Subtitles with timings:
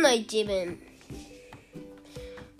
[0.00, 0.78] の一文。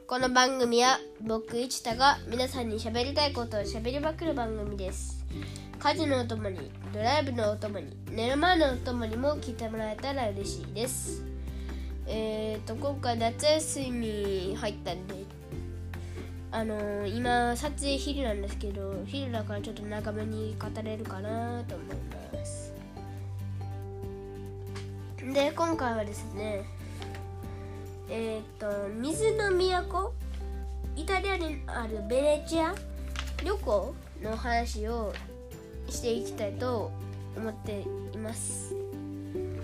[0.07, 5.25] この番組は僕一太が皆さんに喋りたいことを喋りまくる番組です。
[5.79, 11.25] 家事のお供にドライブのお供に寝る前のお供にも聞いてもらえたら嬉しいです。
[12.07, 15.15] えっ、ー、と今回夏休み入ったんで
[16.53, 21.97] あのー、今撮影昼なんですけど昼だからちょっと長めに語れるかなと思い
[22.37, 22.75] ます。
[25.33, 26.80] で今回はですね
[28.11, 30.13] えっ、と水の都？
[30.97, 32.75] イタリアにあるベネチア？
[33.45, 35.15] 旅行の話を
[35.89, 36.91] していきたいと
[37.37, 38.75] 思っています。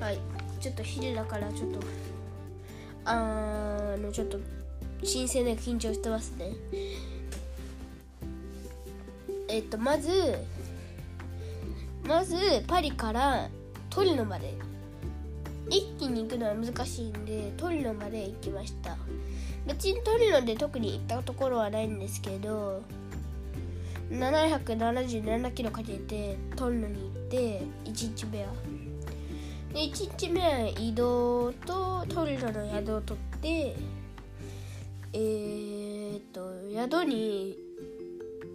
[0.00, 0.18] はい。
[0.60, 1.80] ちょっと昼だからちょっと
[3.04, 4.38] あのちょっと
[5.02, 6.52] 新鮮で緊張してますね。
[9.48, 10.10] えっとまず
[12.04, 13.48] まずパリから
[13.90, 14.54] トリノまで
[15.68, 18.96] 一気に行くのは難しいんでトリノまで行きました。
[19.66, 22.82] 別にトリノで特に行ったところはないんですけど
[24.10, 28.52] 777キロかけてトリノに行って1日目は。
[29.72, 33.76] で1日目は移動とトリノの宿を取って
[35.12, 37.58] えー、っと宿に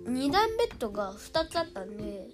[0.05, 2.30] 2段ベッドが2つあったんで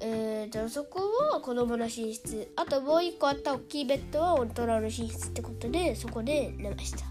[0.00, 1.00] えーと、そこ
[1.32, 7.04] は子供の寝室あともう一個あった大きいベッドは大人の寝室ってことでそこで寝ました。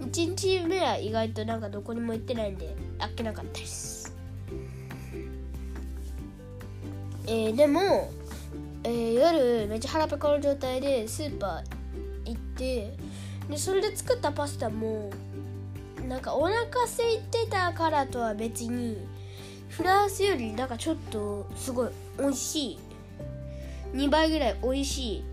[0.00, 4.14] 1日目は意外となんかどこにも行ってないんであっけなかったです。
[7.26, 8.10] えー、でも、
[8.84, 12.94] えー、夜めっちゃ腹ペコの状態でスーパー行って
[13.50, 15.10] でそれで作ったパスタも
[16.08, 18.96] なんかお腹空いてたからとは別に
[19.68, 21.88] フランスよりなんかちょっとすごい
[22.18, 22.78] 美味しい
[23.92, 25.24] 2倍ぐらい美味しい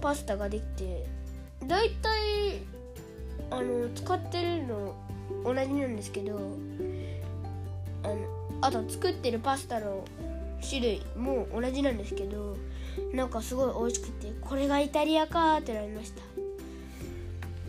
[0.00, 1.06] パスタができて
[1.66, 2.60] だいたい
[3.50, 4.94] あの使ってるの
[5.44, 6.38] 同じなんですけど
[8.02, 8.16] あの
[8.60, 10.04] あと作ってるパスタの
[10.66, 12.56] 種類も同じなんですけど
[13.12, 16.45] なんかすごい美味しくてこれがイタリアかってなりました。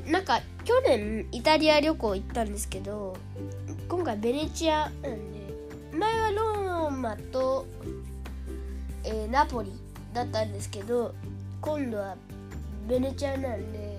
[0.08, 3.16] なんか去年イタリア旅行行ったんですけど
[3.90, 5.18] 今回ベネチアなんで
[5.92, 7.66] 前はローマと、
[9.04, 9.72] えー、ナポリ
[10.14, 11.14] だったんですけど
[11.62, 12.16] 今度は
[12.88, 13.98] ベネチアなんで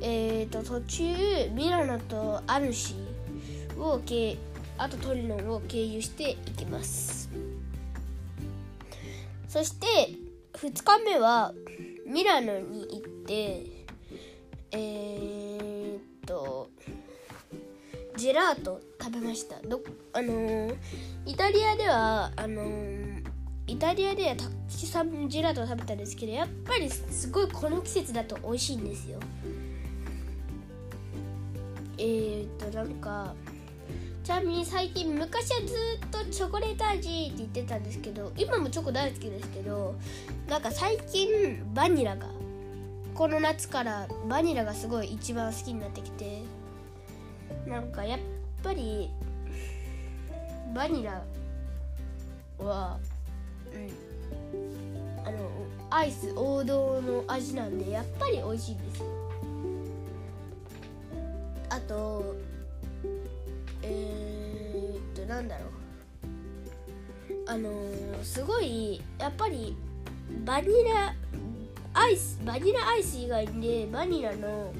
[0.00, 1.02] えーと、途中
[1.52, 2.94] ミラノとアルシ
[3.78, 4.36] を経
[4.78, 7.28] あとトリノを経由していきます。
[9.48, 9.86] そして
[10.54, 11.52] 2日目は
[12.06, 13.79] ミラノに行って
[14.72, 16.70] えー、っと
[18.16, 19.56] ジェラート食べました。
[19.66, 19.80] ど
[20.12, 20.76] あのー、
[21.26, 23.22] イタリアではあのー、
[23.66, 24.50] イタリアではたく
[24.86, 29.18] さんジェラートを食べたんですけどやっぱりすごいこの季節だと美味しいんですよ。
[31.98, 33.34] えー、っとなんか
[34.22, 35.74] ちなみに最近昔はず
[36.06, 39.94] っとチョコレート味って言ってたんですけど今もチョコ大好きですけど
[40.48, 42.26] なんか最近バニラが
[43.20, 46.40] この夏からバニラがすごい一番好きになってきて
[47.66, 48.18] なんかやっ
[48.62, 49.10] ぱり
[50.74, 51.22] バニラ
[52.58, 52.98] は
[53.74, 55.50] うんあの
[55.90, 59.06] アイス王道の味なんでやっぱり美味しいんですよ。
[61.68, 62.36] あと
[63.82, 65.68] えー、っとなんだろう。
[67.46, 67.70] あの、
[68.22, 69.76] すごいやっぱり
[70.46, 71.14] バニラ
[72.00, 74.72] アイスバニラアイス以外でバニラの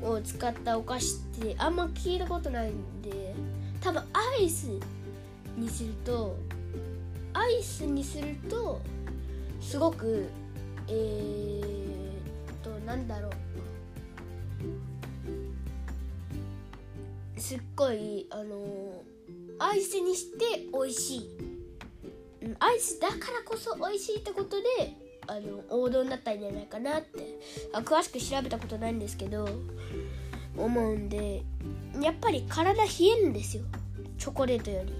[0.00, 3.34] を使ったお菓子ってあんま聞いたことないんで
[3.80, 4.70] 多分アイス
[5.56, 6.36] にすると
[7.32, 8.80] アイスにすると
[9.60, 10.28] すごく
[10.86, 13.32] えー、っとなんだろう。
[17.36, 19.02] すっごいあの
[19.58, 21.30] アイスにして美味しい。
[22.60, 27.38] アイスだからこそ美味しいってことであの王道になったんじゃないかなって
[27.72, 29.48] あ詳しく調べたことないんですけど
[30.56, 31.42] 思うんで
[32.00, 32.88] やっぱり体冷
[33.18, 33.64] えるんですよ。
[34.18, 34.92] チョコレートより。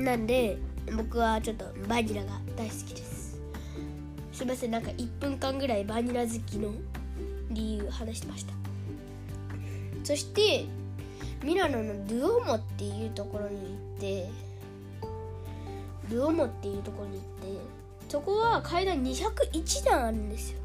[0.00, 0.58] なんで
[0.96, 3.38] 僕はちょっとバニラが大好きです。
[4.32, 6.72] すいませんなんか1分間ぐらいバニラ好きの
[7.50, 8.52] 理由話してました。
[10.02, 10.66] そして
[11.42, 13.64] ミラノのドゥオモっていうところに行
[13.96, 14.28] って
[16.10, 20.58] ドゥオモっていうところに行ってそこは階段201段あるんですよ。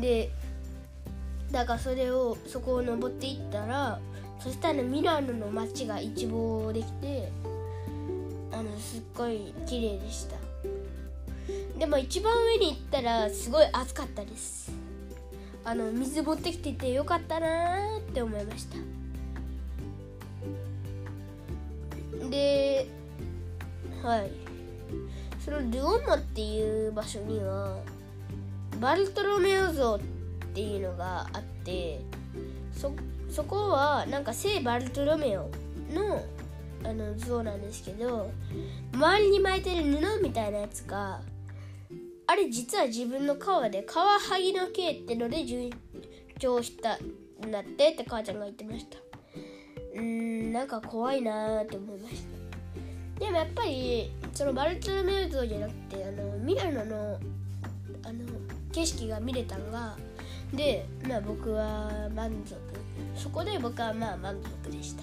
[0.00, 0.30] で
[1.50, 3.98] だからそれをそこを登っていったら
[4.38, 7.30] そしたらミラノの街が一望できて
[8.52, 10.36] あのすっごい綺麗でした。
[11.78, 14.72] でも一番上に行ったらすごい暑かったです。
[15.64, 18.76] あの水持ってきててよかったなって思いました。
[22.28, 22.88] で
[24.02, 24.45] はい。
[25.46, 27.78] そのルオマっていう場所には
[28.80, 30.00] バルトロメオ像っ
[30.52, 32.00] ていうのがあって
[32.72, 32.92] そ
[33.30, 35.48] そこはなんか聖バルトロメオ
[35.94, 36.20] の
[36.82, 38.28] あの像なんですけど
[38.92, 41.20] 周りに巻いてる布みたいなやつが
[42.26, 45.70] あれ実は自分の川でカワハギの毛ってので順
[46.40, 46.98] 調した
[47.46, 48.98] んだってって母ちゃんが言ってました。
[49.94, 50.02] うー
[50.48, 52.24] んなんか怖いなーって思いまし
[53.16, 53.24] た。
[53.24, 57.18] でもやっぱりそのバルトロメウ像じゃなくてあのミラノの
[58.04, 58.18] あの
[58.70, 59.96] 景色が見れたのが
[60.52, 62.54] でまあ僕は満足。
[63.16, 65.02] そこで僕はまあ満足でした。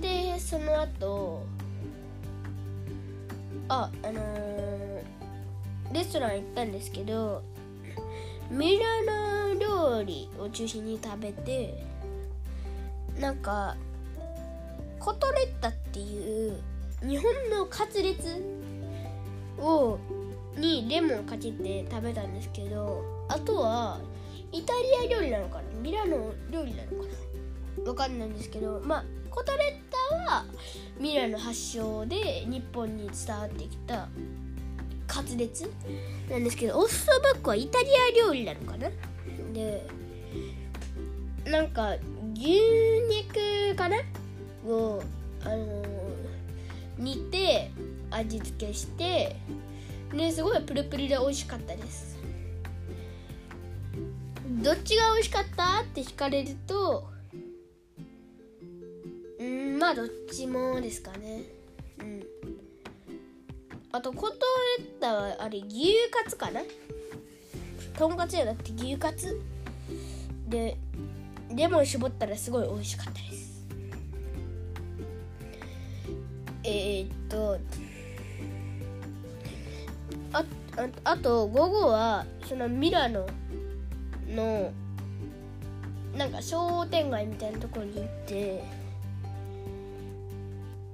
[0.00, 1.44] でその後
[3.68, 5.02] ああのー
[5.92, 7.42] レストラン行ったんですけど
[8.50, 11.84] ミラノ料理を中心に食べて
[13.18, 13.76] なんか
[14.98, 16.60] コトレッタっていう
[17.02, 18.42] 日本のカツレツ
[19.58, 19.98] を
[20.56, 24.00] にレモンかけて食べたんですけどあとは
[24.52, 25.62] イタリア料理なのかな？
[25.80, 27.08] ミラノ料理なのか
[27.78, 27.90] な？
[27.90, 30.44] わかんないんですけどまあコトレッタは
[30.98, 34.08] ミラノ発祥で日本に伝わってきた
[35.06, 35.70] カツレツ
[36.28, 38.90] なんですけどオッソバックはイタリア料理なのかな？
[39.52, 39.86] で
[41.46, 41.94] なんか
[42.34, 42.50] 牛
[43.08, 43.96] 肉かな？
[44.66, 45.02] を、
[45.44, 45.84] あの
[46.98, 47.70] 煮て
[48.10, 49.36] 味付けして
[50.12, 52.18] ですごいプルプルで美味しかったです。
[54.62, 57.08] どっちが美味しかったって聞かれると
[59.38, 61.44] うんまあどっちもですかね。
[62.00, 62.22] うん。
[63.92, 64.36] あとコト
[64.78, 66.60] レッタはあれ牛カツかな？
[67.98, 69.40] とんかつじゃなくて牛カツ？
[70.48, 70.76] で
[71.54, 73.49] レモン絞ったらすごい美味しかったです。
[76.70, 77.58] えー、っと
[80.32, 80.44] あ
[81.04, 83.26] あと午後はそのミラノ
[84.28, 84.72] の
[86.16, 88.64] なんか商店街みたいなところに行って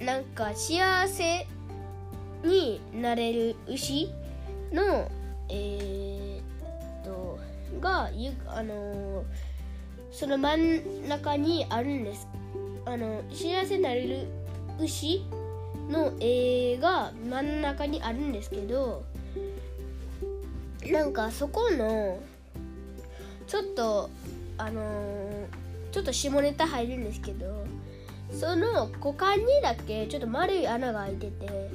[0.00, 1.46] なんか幸せ
[2.42, 4.10] になれる牛
[4.72, 5.10] の
[5.50, 7.38] えー、っと
[7.80, 9.24] がゆあのー
[10.10, 12.26] その真ん中にあるんです。
[12.86, 14.26] あの幸せになれる
[14.80, 15.22] 牛
[15.88, 19.04] の絵が真ん中にあるんですけど
[20.90, 22.20] なんかそこの
[23.46, 24.10] ちょっと
[24.58, 25.66] あのー
[25.96, 27.64] ちょっと下ネタ入るんですけど
[28.30, 31.70] その股間にだけちょっと丸い穴が開いてて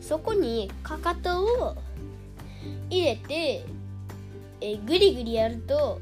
[0.00, 1.76] そこにかかとを
[2.90, 3.64] 入れて
[4.60, 6.00] えグリグリやると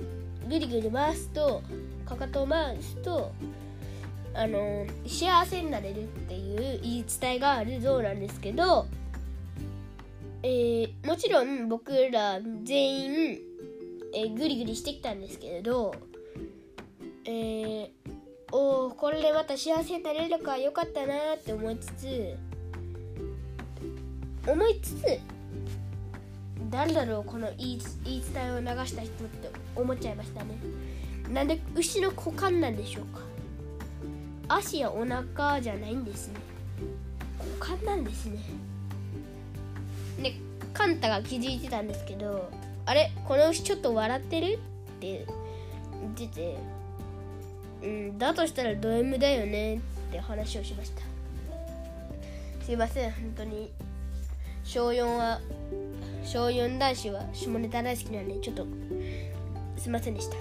[0.48, 1.60] グリグリ回すと
[2.06, 3.30] かかとを回すと
[4.34, 8.86] あの幸せになれるっていう言い伝えがある像なんですけど、
[10.42, 13.38] えーもちろん僕ら全員、
[14.12, 15.94] えーグリグリしてきたんですけれど、
[17.24, 17.88] えー
[18.52, 22.36] おこれでまた幸せになれるかよかったなって思いつつ
[24.46, 25.18] 思いつつ
[26.70, 30.56] 誰だろうこの言い言い伝えを流した人って思っちゃいましたね。
[31.32, 33.33] なんで牛の股間なんでしょうか？
[34.48, 36.34] 足やお腹じゃないんですね。
[37.60, 38.38] 股間なんですね。
[40.22, 40.34] で
[40.72, 42.50] カンタが気づいてたんですけど
[42.86, 44.54] あれこの牛ちょっと笑ってる？
[44.54, 44.58] っ
[45.00, 45.26] て
[46.16, 46.56] 言ってて
[47.82, 49.76] うんだとしたらド M だよね？
[49.76, 49.80] っ
[50.12, 51.02] て話をしました。
[52.64, 53.72] すいません本当に。
[54.64, 55.40] 小4は
[56.24, 58.66] 小4男子は下ネタ大好きなんでちょっと
[59.76, 60.36] すいませんでした。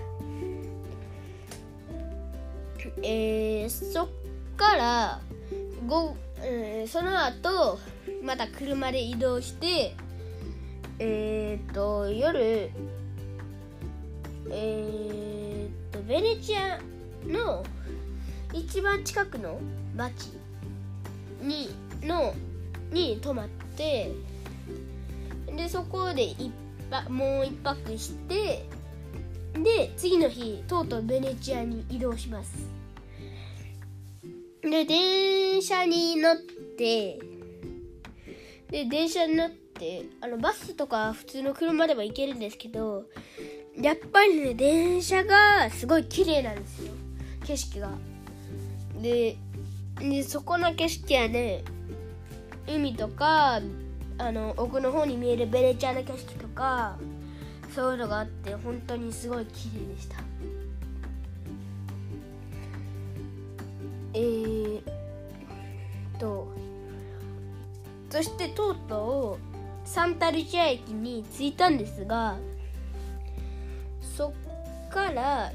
[3.04, 4.08] えー、そっ
[4.56, 5.22] から
[5.86, 7.80] ご、えーその後
[8.24, 9.96] また車で移動して
[11.00, 12.70] えー、っと夜
[14.50, 16.80] え、っとベネチア
[17.28, 17.66] の
[18.54, 19.60] 一番近くの
[19.98, 20.32] 町
[21.42, 21.70] に
[22.02, 22.34] の
[22.92, 24.12] に泊まって
[25.56, 26.52] でそこで一
[26.90, 28.66] 泊もう一泊して
[29.54, 32.83] で次の日とうとうベネチアに移動します。
[34.64, 37.20] で電車に乗って
[38.70, 43.06] で電車に乗ってあのバスとか普通の車でも行けるんですけど
[43.76, 46.94] やっぱりね電車がすごい綺麗なんですよ。
[47.46, 47.92] 景色が。
[49.02, 49.36] で
[50.00, 51.64] でそこの景色はね
[52.68, 53.60] 海とか
[54.18, 56.98] あの奥の方に見えるベネチアの景色とか
[57.76, 60.33] そういうのがあって本当にすごい綺麗でした。
[64.14, 64.82] えー、
[66.20, 66.48] と
[68.10, 69.40] そしてとうと
[69.86, 72.38] うサンタルチア駅に着いたんですが
[74.16, 75.52] そっから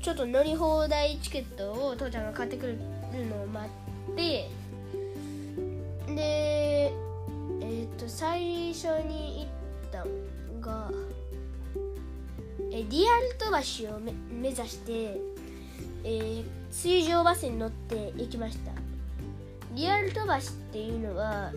[0.00, 2.78] ちょっと乗り放題チケットを父ちゃんが買ってくる
[3.26, 3.68] のを待
[4.12, 4.48] って
[6.14, 6.92] で
[7.60, 10.90] えっ、と最初に行ったのが
[12.72, 13.58] えリアル飛ば
[13.94, 15.20] をめ目指して、
[16.04, 18.72] えー、水上バスに乗って行きました。
[19.74, 21.52] リアル飛ばしっていうのは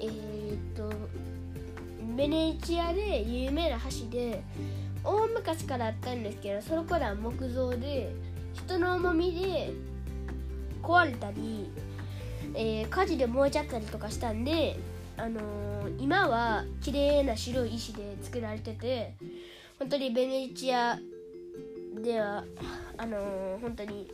[0.00, 0.90] えっ、と
[2.16, 4.42] ベネチアで有名な橋で
[5.04, 8.12] 大昔からあったんですけどその頃は木造で
[8.54, 9.72] 人の重みで
[10.82, 11.70] 壊れたり、
[12.54, 14.76] えー、火事で燃えちゃったりとかしたんで、
[15.16, 19.14] あのー、今は綺麗な白い石で作られてて
[19.78, 20.98] 本当にベネチア
[22.02, 22.44] では
[23.02, 24.08] あのー、本当に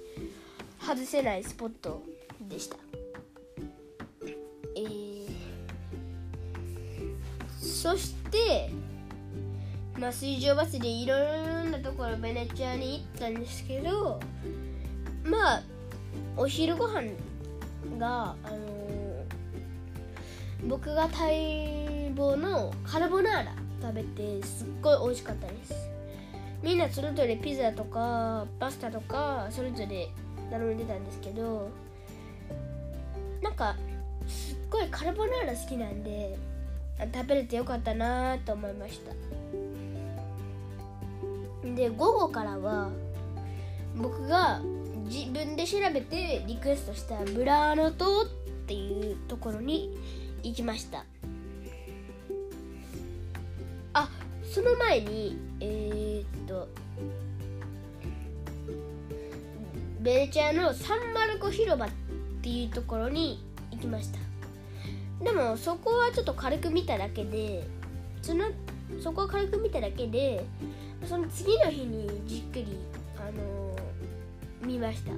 [0.80, 2.02] 外せないスポット
[2.48, 2.78] でした。
[4.74, 5.28] えー、
[7.60, 8.70] そして
[9.98, 11.16] まあ、水上バスでいろ
[11.64, 14.20] んなところベネチアに行ったんですけど
[15.24, 15.62] まあ
[16.36, 17.08] お昼ご飯
[17.98, 19.24] が、あのー、
[20.68, 23.52] 僕が待望のカルボナーラ
[23.82, 25.87] 食べてすっごい美味しかったです
[26.62, 30.08] みんなそれぞれピザとかパスタとかそれぞれ
[30.50, 31.70] 頼んでたんですけど
[33.42, 33.76] なんか
[34.26, 36.36] すっごいカルボナーラ好きなんで
[37.14, 39.12] 食べれてよかったなと思いました。
[41.64, 42.90] で午後からは
[43.96, 44.60] 僕が
[45.04, 48.26] 自分で調べてリクエストしたブラーノ島っ
[48.66, 49.96] ていうところに
[50.42, 51.04] 行きました。
[53.92, 54.10] あ
[54.42, 56.07] その前にえー、
[60.08, 61.90] ベネチアのサンマルコ広場っ
[62.40, 64.18] ていうところに行きました。
[65.22, 67.66] でもそこはちょっと軽く見ただけで
[68.22, 68.46] その
[69.02, 70.46] そこは軽く見ただけで
[71.04, 72.78] その次の日にじっくり、
[73.18, 75.12] あのー、見ました。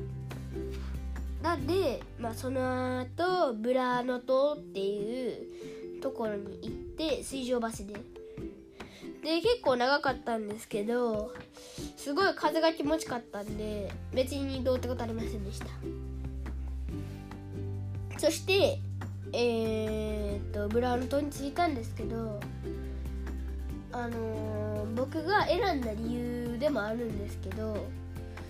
[1.41, 7.95] なんで、まあ、その後ブラーノ島っていうところに行って水上バスで
[9.23, 11.33] で結構長かったんですけど
[11.97, 15.67] すごい風が気持ちかったんで別にどうってことありませんでした。
[18.19, 18.79] そして
[19.33, 22.41] えー、っとブラウン島に着いたんですけど
[23.93, 27.87] あのー、僕が選んだ理由でもあるんですけど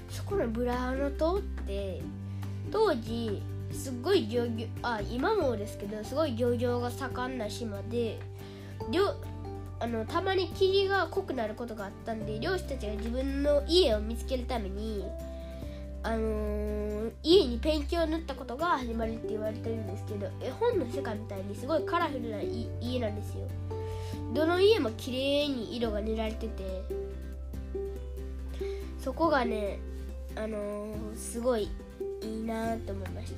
[0.08, 2.00] そこのブラーノ島って
[2.70, 3.40] 当時
[3.72, 8.18] すっごい漁業あ今もですけどすごい漁業が盛んな島で
[9.80, 15.04] あのたまに霧が濃くなることがあったんで漁師たちが自分の家を見つけるために
[16.02, 23.46] あのー、家にペンキを塗ったことが始まりって言われてるんですけど絵本の世界みたいにすごいカラフルな家なんですよ。
[24.34, 26.82] どの家も綺麗に色が塗られてて
[29.02, 29.78] そこがね
[30.36, 31.68] あのー、すごい
[32.22, 33.32] いいなと思いまし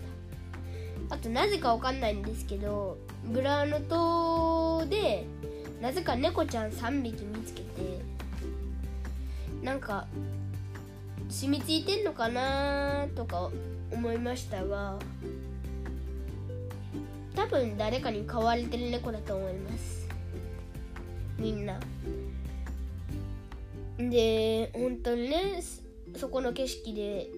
[1.08, 1.14] た。
[1.14, 5.26] あとなぜかわかんないんですけどブラーノ島で
[5.82, 8.00] なぜか猫ちゃん3匹見つけて
[9.62, 10.06] なんか
[11.28, 13.50] 染みついてんのかなとか
[13.90, 14.96] 思いましたが
[17.34, 20.06] 多分誰かに飼われてる猫だと思います。
[21.38, 21.80] みんな。
[23.98, 25.62] で本当にね
[26.16, 27.28] そこの景色で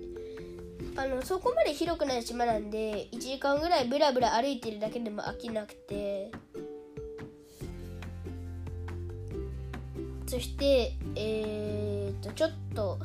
[0.96, 6.30] あのそこまで広くない島なんで1時間ぐらいブラブラ歩いてるだけでも飽きなくて
[10.34, 12.98] そしてえー、っとちょっと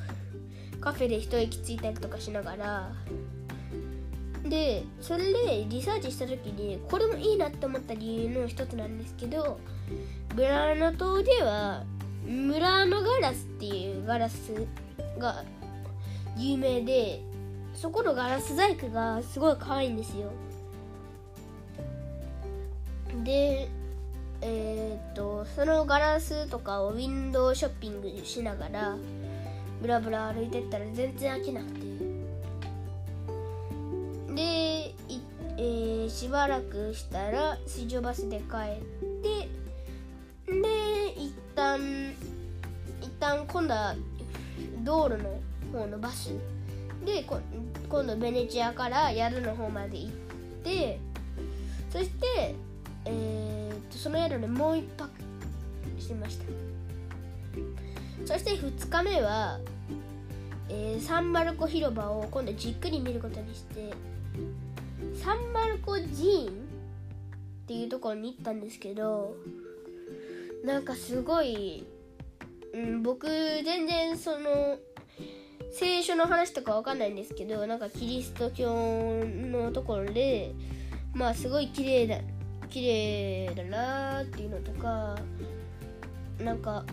[0.82, 2.92] カフェで一息ついたりとかしながら
[4.46, 9.60] でそれでリサーチした時にこれもいいなって思った理由の一つなんですけど
[10.36, 11.84] ブラーノ島では
[12.26, 14.52] ムラーノガラスっていうガラス
[15.20, 15.44] が
[16.36, 17.22] 有名で
[17.76, 20.32] そこのガラス細工がすごい可愛いんですよ。
[23.24, 23.70] で
[24.42, 28.96] えー、っとそのガラスとかをウィンドウショッピングしながら
[29.82, 31.80] ブラブラ歩いてったら全然飽きなくて。
[34.36, 34.94] で、
[35.58, 38.84] えー、しばらくしたら水上バスで帰っ
[39.22, 39.50] て
[40.46, 42.14] で一旦
[43.02, 43.96] 一旦今度は
[44.84, 45.42] 道路の
[45.74, 46.34] 方のバス。
[47.06, 47.26] で
[47.90, 50.12] 今度ベネチアから宿の方まで行っ
[50.64, 51.00] て
[51.92, 52.56] そして、
[53.06, 55.10] えー、とその宿でもう一泊
[56.00, 56.46] してました。
[58.26, 59.60] そして2日目は、
[60.70, 63.92] えー、サンマルコ広場を今度じっくり見ることにして
[65.16, 66.52] サンマルコ寺院っ
[67.68, 69.36] ていうところに行ったんですけど
[70.64, 71.86] なんかすごい、
[72.74, 74.78] うん、僕全然その
[75.72, 80.54] 聖書の話とかわかんないんですけどなんかキリスト教のところで
[81.14, 82.18] まあすごい綺麗だ
[82.70, 85.18] 綺麗だなっていうのとか
[86.40, 86.86] なんか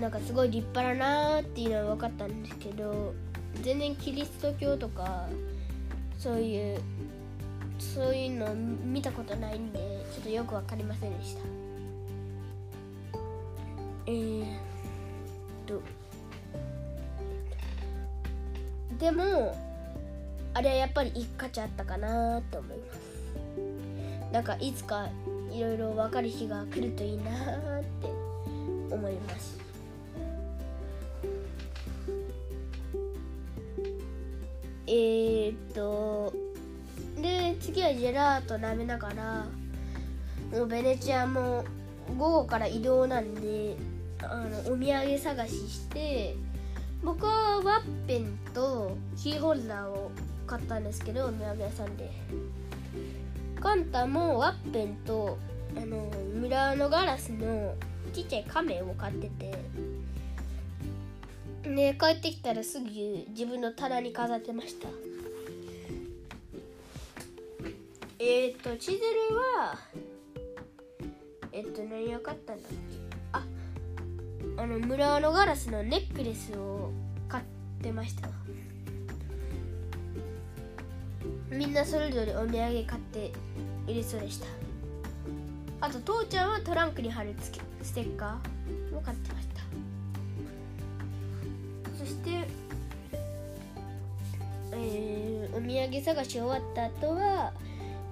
[0.00, 3.14] なんかすごい立派だなっていうのは分かったんですけど
[3.62, 5.28] 全然キリスト教とか
[6.18, 6.80] そういう
[7.78, 9.78] そういうの見たことないんで
[10.12, 11.40] ちょっとよく分かりませんでした。
[14.06, 14.46] えー、っ
[15.66, 15.82] と。
[18.98, 19.56] でも
[20.54, 23.15] あれはやっぱり一価値あったかなと思います。
[24.32, 25.08] なんかいつか
[25.52, 28.08] いろいろ分かる日が来るといいなって
[28.90, 29.58] 思います。
[34.88, 36.32] えー、っと
[37.20, 39.46] で次はジェラート舐めながら
[40.52, 41.64] もうベネチアも
[42.16, 43.76] 午後から移動なんで
[44.22, 46.36] あのお土産探しして
[47.02, 50.12] 僕はワッペンとキーホルダーを
[50.46, 52.10] 買ったんですけどお土産屋さんで。
[53.60, 55.38] カンタもワッペンと
[55.76, 57.74] あのミラーのガラスの
[58.12, 59.58] ちっちゃい亀を買ってて
[61.62, 62.86] で帰ってきたらすぐ
[63.30, 64.88] 自分の棚に飾ってました。
[68.18, 68.98] えっ、ー、とチズ
[69.30, 69.76] ルは
[71.52, 72.76] えっ、と何を買ったんだっけ？
[73.32, 73.42] あ
[74.58, 76.92] あのムラーのガラスのネックレスを
[77.28, 77.44] 買っ
[77.82, 78.28] てました。
[81.50, 83.32] みんなそれぞれお土産買って
[83.86, 84.46] 入れそうでした。
[85.80, 87.34] あと父ちゃんはトランクに貼る
[87.82, 89.60] ステッカーを買ってました。
[91.98, 92.48] そして
[94.72, 97.52] えー、お土産探し終わった後は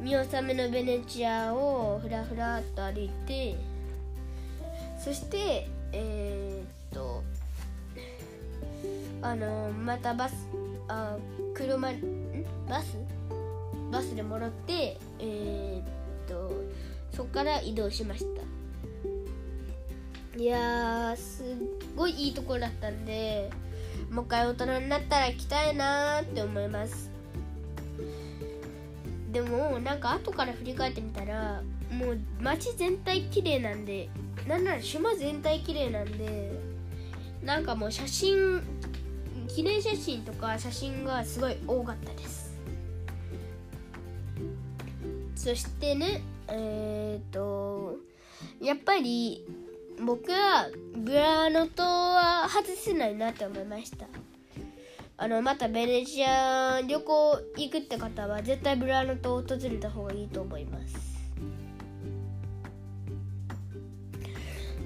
[0.00, 3.54] 見納めのベネチアをふらふらっと歩いて
[4.98, 7.22] そしてえー、っと
[9.20, 10.35] あのまたバス
[10.88, 11.16] あ
[11.54, 12.00] 車ん？
[12.68, 12.96] バス？
[13.94, 15.85] バスで戻ってえー、っ
[16.26, 16.50] と
[17.12, 18.42] そこから移動しました。
[20.37, 21.46] いやすっ
[21.94, 23.50] ごいいいところだったんで
[24.11, 27.09] もう一回大人になったら行きたいなって思います。
[29.30, 34.09] でもなんか後から振り返ってみたらもう街全体綺麗なんで
[34.48, 36.59] なんなら島全体綺麗なんで
[37.44, 38.61] なんかもう写真
[39.46, 42.43] 記念写真とか写真がすごい多かったです。
[45.44, 47.96] そしてねえっ、と
[48.62, 49.44] やっぱり
[50.02, 54.07] 僕はブラーノ島は外せないなって思いました。
[55.18, 60.96] あのまたベネチア旅行行くって方は絶対ブラーノ島を訪れた方がいいと思います。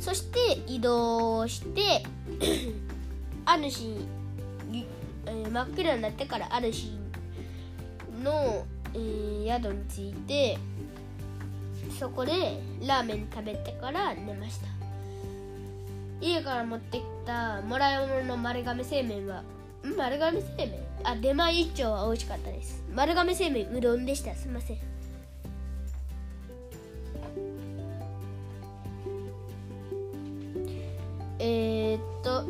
[0.01, 2.03] そして移動して
[3.47, 3.95] あるし、
[5.25, 6.99] え、真っ暗になってからあるし
[8.25, 10.59] の、えー、宿に着いて
[11.99, 14.67] そこでラーメン食べてから寝ました。
[16.21, 19.43] 家から持ってきたもらい物の丸亀製麺は
[19.97, 20.73] 丸亀製麺？
[21.05, 22.83] あ出前一丁は美味しかったです。
[22.93, 24.35] 丸亀製麺うどんでした。
[24.35, 24.79] すいません。
[31.39, 32.45] えー、っと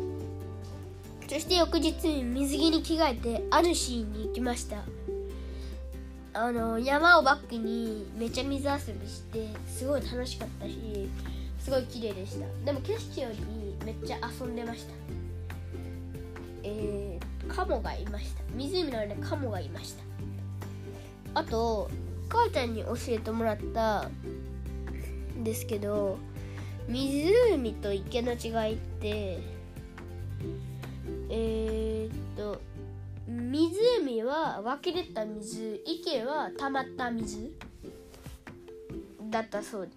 [1.27, 4.77] そして翌日水着に着替えてあるシーンに行きました。
[6.39, 11.09] あの山をバックにめっちゃ水遊びしてすごい楽しかったし
[11.59, 12.45] すごい綺麗でした。
[12.65, 14.93] でも景色よりめっちゃ遊んでました。
[16.63, 18.43] えー、カモがいました。
[18.55, 20.03] 湖の上でカモがいました。
[21.41, 21.91] あと
[22.29, 24.07] 母ちゃんに教えてもらった
[25.37, 26.17] んですけど
[26.87, 29.39] 湖と池の違いって
[31.29, 32.61] えー、っと
[33.29, 37.51] 湖は湧き出た水池は溜まった水
[39.29, 39.89] だったそう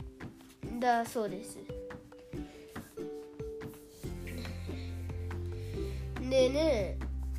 [0.78, 1.58] だそうです。
[6.20, 6.98] でね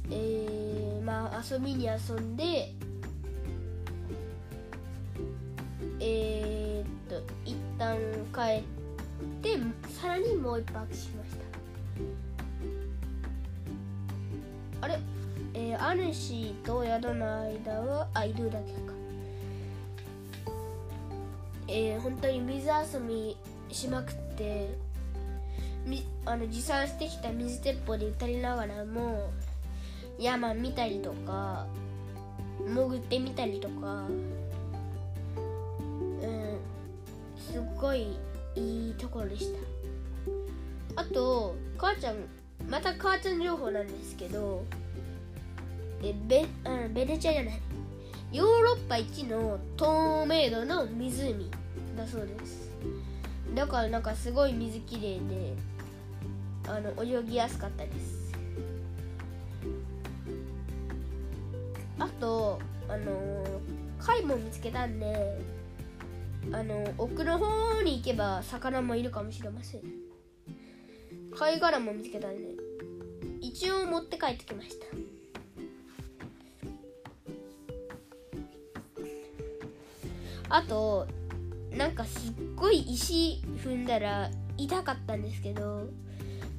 [0.09, 2.73] えー、まあ遊びに遊んで
[5.99, 7.97] えー、っと一旦
[8.33, 8.63] 帰っ
[9.41, 9.57] て
[9.89, 11.35] さらにもう一泊しまし
[14.81, 14.87] た。
[14.87, 14.99] あれ？
[15.77, 18.93] ー、主と宿の間はあいるだけか。
[21.67, 23.37] えー、本当に水遊び
[23.71, 24.77] しまくって
[25.85, 29.31] みあの持参してきた水鉄砲で歌りながらも
[30.19, 31.65] 山見たりとか
[32.59, 34.11] 潜ってみたりとかう
[36.27, 36.57] ん
[37.37, 38.17] すっごい
[38.55, 39.53] いいところでし
[40.95, 41.01] た。
[41.01, 42.17] あと母ちゃん
[42.69, 44.63] また母ちゃん情報なんですけど
[46.03, 47.59] えベあベネチアじゃない。
[48.31, 51.49] ヨーロッパ一の透明度の湖
[51.95, 52.69] だそうです。
[53.55, 55.53] だからなんかすごい水きれいで
[56.67, 58.33] あの泳ぎやすかったです。
[61.99, 63.45] あとあの
[63.99, 65.39] 貝も見つけたんで
[66.51, 69.81] あの奥の方に行けば魚もいるかもしれません。
[71.35, 72.49] 貝殻も見つけたんで
[73.39, 74.87] 一応持って帰ってきました。
[80.53, 81.07] あと
[81.75, 85.87] なんかすっごい石踏んだら痛かったんですけど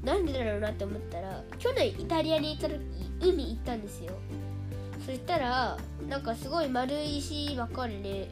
[0.03, 2.81] なんでだろうなって思ったら去年イタリアに行った時
[3.21, 4.13] 海行ったんですよ。
[5.07, 5.79] そしたら
[6.09, 8.31] なんかすごい丸い石ばっかりで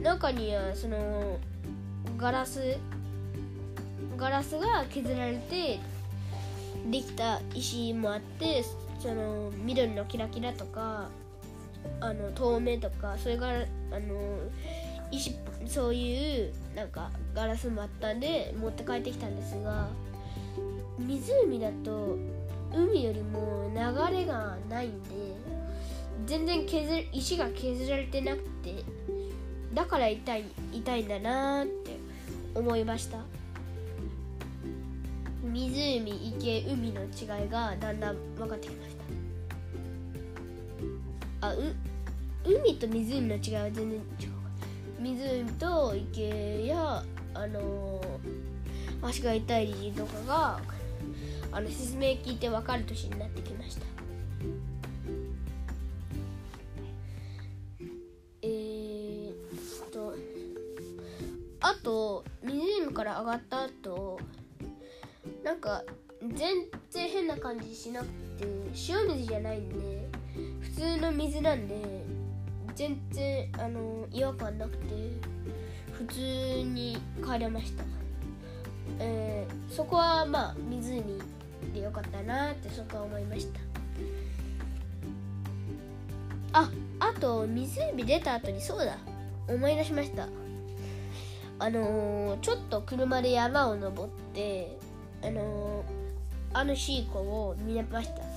[0.00, 1.38] 中にはその
[2.16, 2.78] ガラス
[4.16, 5.78] ガラスが削られて
[6.90, 8.64] できた石もあって
[8.98, 11.10] その緑のキラキラとか
[12.00, 13.52] あの透明とかそれがあ
[14.00, 14.38] の
[15.12, 19.88] 石そういうなんかガラスもあったんで持って帰ってきたんですが
[20.98, 22.18] 湖だと
[22.74, 25.08] 海よりも流れがないんで
[26.26, 28.82] 全然削石が削られてなくて
[29.74, 31.98] だから痛い痛いんだなって
[32.54, 33.18] 思いました。
[35.42, 38.96] 湖池海の違いがだんだん分かってきまし
[41.40, 41.48] た。
[41.48, 41.74] あう
[42.44, 44.31] 海と湖の違いは全然違う。
[45.02, 47.02] 湖と池や
[47.34, 50.60] あのー、足が痛い理由とかが
[51.50, 53.82] あの説明聞いて分かる年になってきました。
[58.42, 60.14] えー、っと
[61.60, 64.20] あと湖から上がった後
[65.44, 65.84] なんか
[66.20, 68.46] 全然変な感じしなくて
[68.88, 70.08] 塩水じゃないんで
[70.60, 71.74] 普通の水なんで
[72.74, 74.94] 全然あの違和感なくて
[75.92, 77.84] 普通に帰れました、
[78.98, 81.02] えー、そこはまあ湖
[81.74, 83.60] でよかったなってそこは思いました。
[86.54, 88.98] ああと湖出た後にそうだ。
[89.48, 90.28] 思い出しました。
[91.58, 94.76] あのー、ちょっと車で山を登って
[95.22, 98.31] あのー、あのシーコを見れました。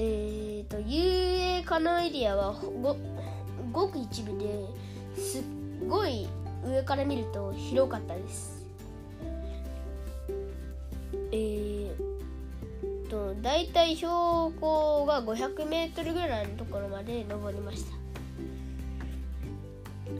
[0.00, 2.96] えーと、遊泳可能エリアはご
[3.72, 4.64] ごく一部で
[5.20, 5.42] すっ
[5.88, 6.28] ごい
[6.64, 8.64] 上から見ると広かったです。
[11.32, 12.08] えー
[13.10, 14.12] と大体標
[14.60, 17.96] 高が 500m ぐらいのところまで登りました。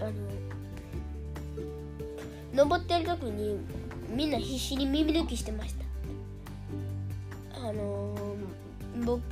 [0.04, 0.12] あの
[2.52, 3.60] 登ってる時に
[4.08, 5.87] みんな必死に耳抜きしてました。
[9.08, 9.22] 僕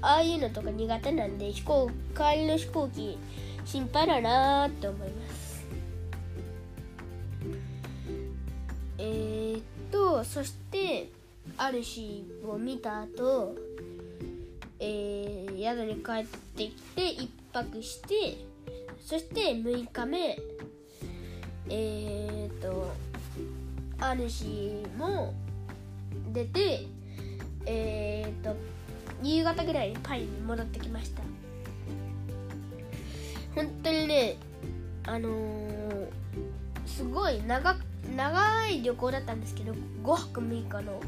[0.00, 3.18] ああいうのとか苦手なんで飛行帰りの飛行機
[3.64, 5.66] 心配だなって思います。
[8.98, 11.10] えー、っとそして
[11.56, 13.56] ある日を見た後
[14.78, 18.36] えー、宿に帰ってきて1泊して
[19.04, 20.38] そして6日目
[21.70, 22.92] えー、っと
[23.98, 24.44] 主
[24.96, 25.34] も
[26.32, 26.86] 出て
[27.66, 28.56] えー、と
[29.22, 31.22] 夕方ぐらいにパリに戻ってきました。
[33.54, 34.36] 本当にね
[35.04, 36.08] あのー、
[36.86, 37.76] すごい長
[38.16, 39.72] 長い旅行だったんですけど
[40.02, 41.00] 5泊6日の。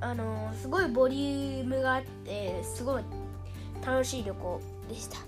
[0.00, 3.02] あのー、すごいボリュームがあってすごい
[3.84, 5.18] 楽しい旅行でした。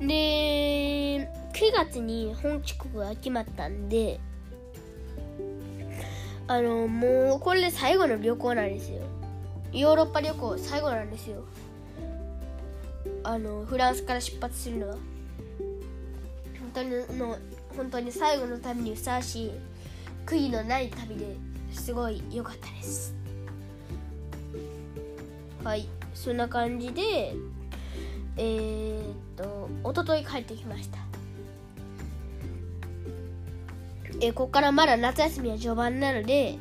[0.00, 1.26] で9
[1.74, 4.20] 月に本帰国が決まったんで
[6.48, 9.02] あのもうこれで最後の旅行なんですよ。
[9.72, 11.44] ヨーロッパ旅行最後なんですよ。
[13.24, 14.96] あのフランスから出発するのは。
[16.60, 17.38] 本当にの
[17.76, 19.50] 本当に最後の旅にふさわしい
[20.24, 21.36] 悔いのない旅で
[21.72, 23.14] すごい良かったです。
[25.64, 25.88] はい。
[26.14, 27.34] そんな感じで
[28.36, 31.05] えー、っと一昨日帰ってきました。
[34.20, 36.58] えー、ここからまだ夏休みは序盤なので、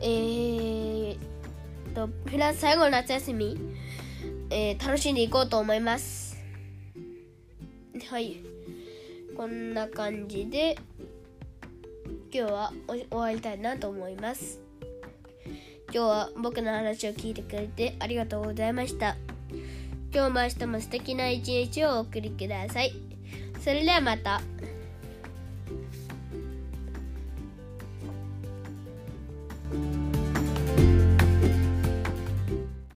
[0.00, 1.18] えー、
[1.94, 3.58] と、フランス最後の夏休み、
[4.50, 6.30] えー、楽しんでいこうと思います。
[8.10, 8.38] はい
[9.36, 10.76] こんな感じで
[12.32, 14.58] 今日は終わりたいなと思います
[15.92, 19.16] 今日は僕の話を聞いてくれてありがとうございました
[20.12, 22.92] 今日も明日も素敵な一日をお送りください
[23.60, 24.40] それではまた。